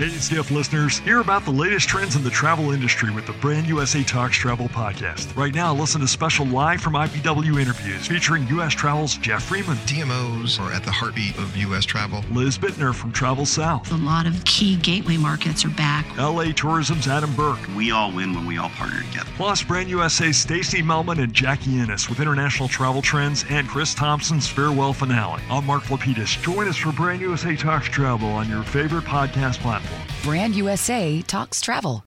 [0.00, 3.66] Hey, Skift listeners, hear about the latest trends in the travel industry with the Brand
[3.66, 5.36] USA Talks Travel podcast.
[5.36, 8.72] Right now, listen to special live from IPW interviews featuring U.S.
[8.72, 9.76] Travel's Jeff Freeman.
[9.84, 11.84] DMOs are at the heartbeat of U.S.
[11.84, 12.24] travel.
[12.30, 13.92] Liz Bittner from Travel South.
[13.92, 16.06] A lot of key gateway markets are back.
[16.16, 17.60] LA Tourism's Adam Burke.
[17.76, 19.30] We all win when we all partner together.
[19.36, 24.48] Plus, Brand USA's Stacy Melman and Jackie Ennis with international travel trends and Chris Thompson's
[24.48, 25.42] farewell finale.
[25.50, 26.42] I'm Mark Lapidus.
[26.42, 29.89] Join us for Brand USA Talks Travel on your favorite podcast platform.
[30.22, 32.04] Brand USA talks travel.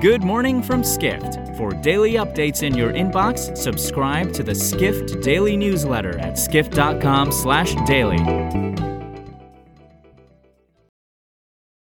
[0.00, 1.38] Good morning from Skift.
[1.56, 8.68] For daily updates in your inbox, subscribe to the Skift Daily newsletter at skift.com/daily.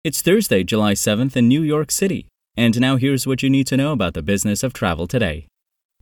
[0.05, 2.27] It's Thursday, July 7th in New York City.
[2.57, 5.48] And now here's what you need to know about the business of travel today.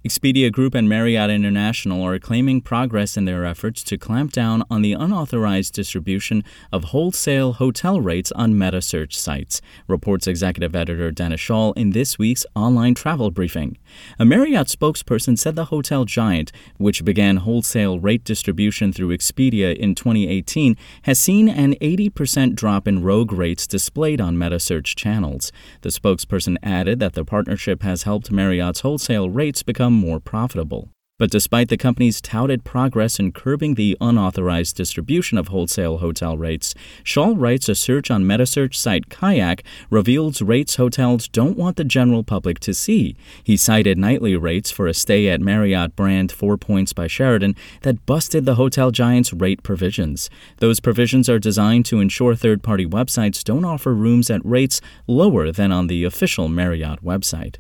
[0.07, 4.81] Expedia Group and Marriott International are claiming progress in their efforts to clamp down on
[4.81, 11.77] the unauthorized distribution of wholesale hotel rates on metasearch sites, reports executive editor Dennis Schaal
[11.77, 13.79] in this week's online travel briefing.
[14.17, 19.97] A Marriott spokesperson said the hotel giant, which began wholesale rate distribution through Expedia in
[19.97, 25.51] 2018, has seen an 80% drop in rogue rates displayed on metasearch channels.
[25.81, 30.91] The spokesperson added that the partnership has helped Marriott's wholesale rates become more profitable.
[31.19, 36.75] But despite the company's touted progress in curbing the unauthorized distribution of wholesale hotel rates,
[37.05, 42.23] Schaal writes a search on metasearch site Kayak reveals rates hotels don't want the general
[42.23, 43.17] public to see.
[43.43, 48.05] He cited nightly rates for a stay at Marriott brand Four Points by Sheraton that
[48.05, 50.29] busted the hotel giant's rate provisions.
[50.59, 55.51] Those provisions are designed to ensure third party websites don't offer rooms at rates lower
[55.51, 57.57] than on the official Marriott website.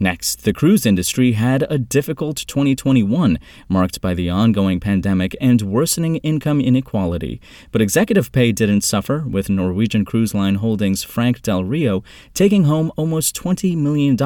[0.00, 3.36] Next, the cruise industry had a difficult 2021,
[3.68, 7.40] marked by the ongoing pandemic and worsening income inequality.
[7.72, 12.92] But executive pay didn't suffer, with Norwegian Cruise Line Holdings' Frank Del Rio taking home
[12.96, 14.16] almost $20 million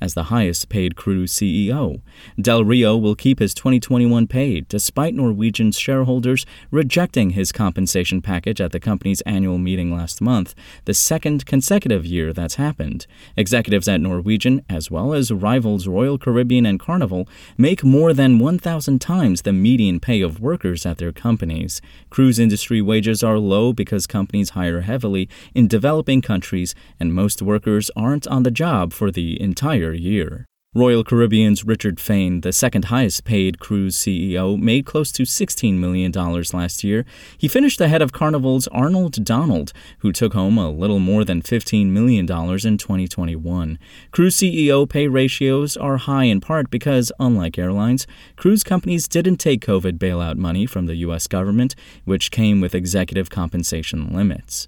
[0.00, 2.00] as the highest paid cruise CEO.
[2.40, 8.72] Del Rio will keep his 2021 pay, despite Norwegian's shareholders rejecting his compensation package at
[8.72, 10.54] the company's annual meeting last month,
[10.86, 13.06] the second consecutive year that's happened.
[13.36, 17.28] Executives at Norwegian, as well as rivals Royal Caribbean and Carnival,
[17.58, 21.82] make more than 1,000 times the median pay of workers at their companies.
[22.10, 27.90] Cruise industry wages are low because companies hire heavily in developing countries, and most workers
[27.96, 30.46] aren't on the job for the entire year.
[30.76, 36.10] Royal Caribbean's Richard Fain, the second highest paid cruise CEO, made close to $16 million
[36.10, 37.04] last year.
[37.38, 41.90] He finished ahead of Carnival's Arnold Donald, who took home a little more than $15
[41.90, 43.78] million in 2021.
[44.10, 49.64] Cruise CEO pay ratios are high in part because, unlike airlines, cruise companies didn't take
[49.64, 51.28] COVID bailout money from the U.S.
[51.28, 54.66] government, which came with executive compensation limits.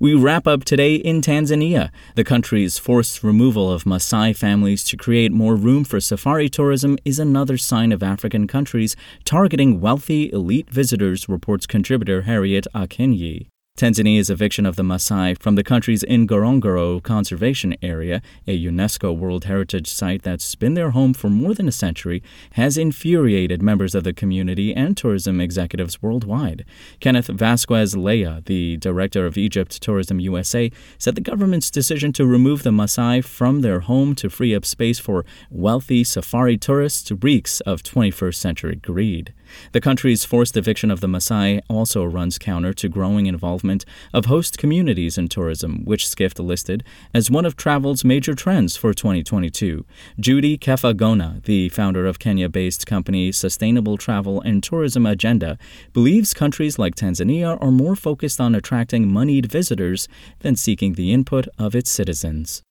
[0.00, 1.90] We wrap up today in Tanzania.
[2.16, 7.20] The country's forced removal of Maasai families to create more room for safari tourism is
[7.20, 13.50] another sign of African countries targeting wealthy, elite visitors, reports contributor Harriet Akinyi.
[13.76, 19.90] Tanzania's eviction of the Maasai from the country's Ngorongoro Conservation Area, a UNESCO World Heritage
[19.90, 24.12] Site that's been their home for more than a century, has infuriated members of the
[24.12, 26.64] community and tourism executives worldwide.
[27.00, 32.62] Kenneth Vasquez Leah, the director of Egypt Tourism USA, said the government's decision to remove
[32.62, 37.82] the Maasai from their home to free up space for wealthy safari tourists reeks of
[37.82, 39.34] 21st century greed.
[39.72, 43.63] The country's forced eviction of the Maasai also runs counter to growing involvement
[44.12, 48.92] of host communities in tourism, which Skift listed as one of travel's major trends for
[48.92, 49.84] 2022.
[50.20, 55.58] Judy Kepher-Gona, the founder of Kenya based company Sustainable Travel and Tourism Agenda,
[55.92, 60.08] believes countries like Tanzania are more focused on attracting moneyed visitors
[60.40, 62.62] than seeking the input of its citizens.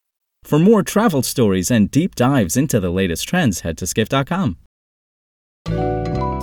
[0.44, 4.56] For more travel stories and deep dives into the latest trends, head to skift.com.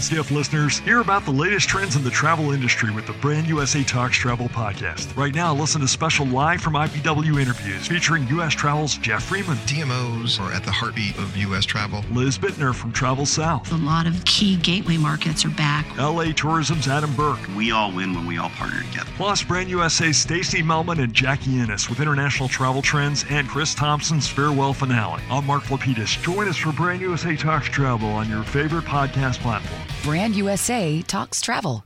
[0.00, 3.82] Skift listeners, hear about the latest trends in the travel industry with the Brand USA
[3.82, 5.16] Talks Travel podcast.
[5.16, 8.52] Right now, listen to special live from IPW interviews featuring U.S.
[8.52, 9.56] Travel's Jeff Freeman.
[9.58, 11.64] DMOs are at the heartbeat of U.S.
[11.64, 12.04] travel.
[12.12, 13.72] Liz Bittner from Travel South.
[13.72, 15.86] A lot of key gateway markets are back.
[15.96, 17.40] LA Tourism's Adam Burke.
[17.56, 19.10] We all win when we all partner together.
[19.16, 24.28] Plus, Brand USA's Stacy Melman and Jackie Ennis with international travel trends and Chris Thompson's
[24.28, 25.22] farewell finale.
[25.30, 26.22] I'm Mark Lapidus.
[26.22, 29.85] Join us for Brand USA Talks Travel on your favorite podcast platform.
[30.02, 31.84] Brand USA talks travel.